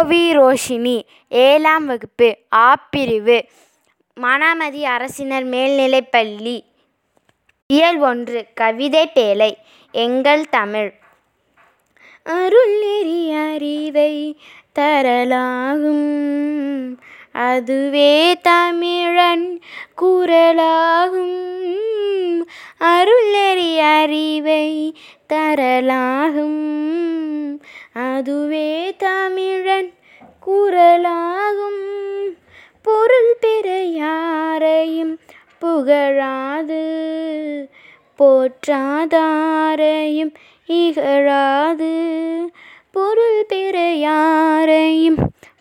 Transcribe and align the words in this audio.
கோவிரோஷினி 0.00 1.02
ஏழாம் 1.28 1.86
வகுப்பு 1.86 2.38
ஆ 2.52 2.88
பிரிவு 2.90 3.44
மனாமதி 4.20 4.84
அரசினர் 4.84 5.46
மேல்நிலைப்பள்ளி 5.46 6.60
இயல் 7.66 7.98
ஒன்று 7.98 8.46
கவிதை 8.54 9.10
பேழை 9.14 9.54
எங்கள் 9.92 10.48
தமிழ். 10.48 10.92
அருள் 12.24 12.78
நெறி 12.80 13.30
அறிவை 13.30 14.40
தரலாகும். 14.78 16.04
அதுவே 17.32 18.38
தமிழன் 18.40 19.60
குரலாகும். 20.02 21.38
அருள் 22.78 23.30
நெறி 23.30 23.78
அறிவை 23.78 24.96
தரலாகும். 25.32 26.62
அதுவே 27.92 28.94
தமிழ் 28.96 29.53
குரலாகும் 30.46 31.82
பொருள் 32.82 33.36
பெற 33.40 33.82
யாரையும் 33.82 35.18
புகழாது. 35.60 36.82
போற்றாதாரையும் 38.18 40.34
இகழாது. 40.66 41.92
பொருள் 42.90 43.44
பெற 43.48 43.92
யாரையும் 43.92 45.16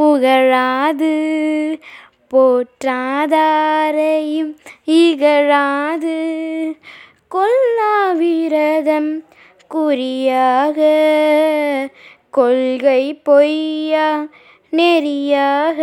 புகழாது. 0.00 1.14
போற்றாதாரையும் 2.34 4.56
இகழாது. 4.84 6.18
கொள்ளா 7.28 8.12
விரதம் 8.12 9.24
குறியாக 9.68 10.78
கொள்கை 12.30 13.14
பொய்யா 13.14 14.26
நெறியாக 14.74 15.78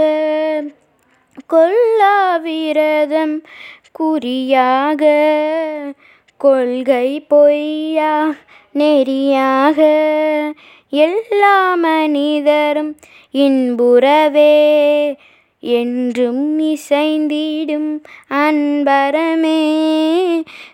கொள்ளா 1.48 2.16
விரதம் 2.38 3.36
குறியாக 3.92 5.04
கொள்கை 6.40 7.08
பொய்யா 7.30 8.14
நெறியாக 8.76 9.80
எல்லா 11.02 11.58
மனிதரும் 11.76 12.92
இன்புறவே 13.34 14.54
என்றும் 15.62 16.60
இசைந்திடும் 16.60 18.04
அன்பரமே. 18.30 19.60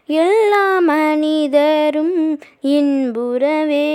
எல்லா 0.06 0.80
மனிதரும் 0.80 2.40
இன்புறவே 2.64 3.90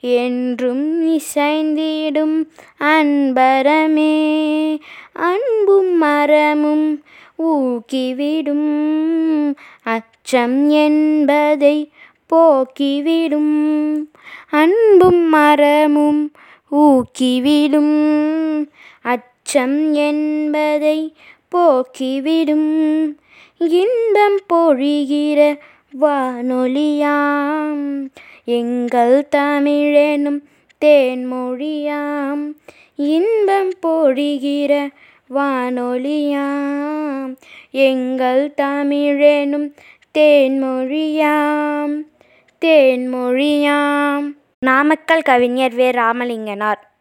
என்றும் 0.00 1.08
இசைந்திடும் 1.08 2.48
அன்பரமே. 2.78 4.14
அன்பும் 5.12 5.96
மரமும் 5.96 7.02
ஊக்கிவிடும் 7.38 8.70
அச்சம் 9.82 10.70
என்பதை 10.70 11.90
போக்கிவிடும். 12.34 13.92
அன்பும் 14.50 15.28
மரமும் 15.28 16.32
ஊக்கிவிடும் 16.72 17.94
அச்சம் 19.02 19.30
என்பதைப் 19.92 21.12
போக்கிவிடும். 21.54 23.16
இன்பம் 23.58 24.38
பொழிகிற 24.52 25.58
வானொலியாம். 26.00 28.08
எங்கள் 28.44 29.28
தமிழெனும் 29.36 30.40
தேன்மொழியாம். 30.84 32.54
இன்பம் 32.96 33.72
பொழிகிற 33.86 34.88
வானொலியாம். 35.34 37.36
எங்கள் 37.70 38.54
தமிழெனும் 38.56 39.72
தேன்மொழியாம். 40.18 41.94
தேன்மொழியாம். 42.64 44.36
நாமக்கல் 44.60 45.22
கவிஞர் 45.22 45.74
வே. 45.74 45.90
ராமலிங்கனார். 45.90 46.91